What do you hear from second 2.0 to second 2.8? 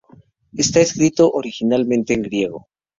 en griego.